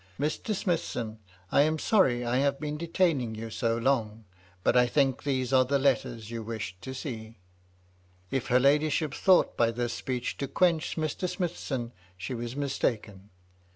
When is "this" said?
9.69-9.93